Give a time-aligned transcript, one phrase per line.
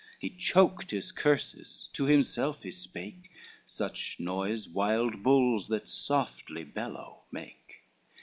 [0.17, 3.29] He choked his curses, to himself he spake,
[3.65, 7.83] Such noise wild bulls that softly bellow make.